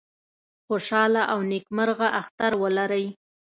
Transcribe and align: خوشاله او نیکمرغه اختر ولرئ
خوشاله 0.67 1.21
او 1.31 1.39
نیکمرغه 1.49 2.07
اختر 2.21 2.51
ولرئ 2.61 3.05